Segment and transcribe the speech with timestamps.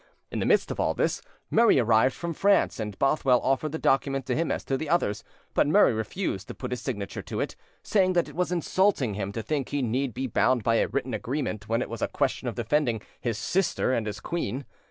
[0.31, 1.21] In the midst of all this,
[1.51, 5.23] Murray arrived from France, and Bothwell offered the document to him as to the others;
[5.53, 9.31] but Murray refused to put his signature to it, saying that it was insulting him
[9.31, 12.47] to think he need be bound by a written agreement when it was a question
[12.47, 14.65] of defending his sister and his queen.